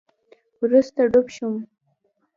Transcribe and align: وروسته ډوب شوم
وروسته 0.61 1.01
ډوب 1.11 1.27
شوم 1.35 1.55